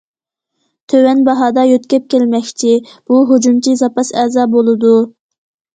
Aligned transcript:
تۆۋەن 0.93 1.21
باھادا 1.27 1.65
يۆتكەپ 1.73 2.09
كەلمەكچى، 2.15 2.75
بۇ 2.93 3.21
ھۇجۇمچى 3.35 3.79
زاپاس 3.85 4.13
ئەزا 4.23 4.53
بولىدۇ. 4.57 5.01